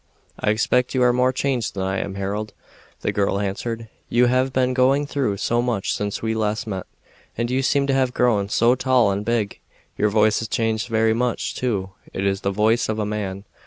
[0.39, 2.53] "I expect you are more changed than I am, Harold,"
[3.01, 3.87] the girl answered.
[4.09, 6.87] "You have been going through so much since we last met,
[7.37, 9.59] and you seem to have grown so tall and big.
[9.99, 13.43] Your voice has changed very much, too; it is the voice of a man.